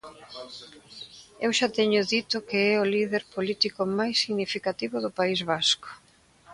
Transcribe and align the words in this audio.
Eu 1.45 1.51
xa 1.57 1.67
teño 1.77 2.01
dito 2.13 2.35
que 2.47 2.59
é 2.73 2.75
o 2.83 2.89
líder 2.95 3.23
político 3.35 3.81
máis 3.99 4.15
significativo 4.23 4.95
do 5.03 5.11
País 5.19 5.39
Vasco. 5.51 5.89